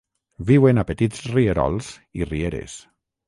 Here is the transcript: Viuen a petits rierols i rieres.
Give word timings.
Viuen 0.51 0.81
a 0.81 0.85
petits 0.91 1.19
rierols 1.35 1.91
i 2.21 2.29
rieres. 2.31 2.79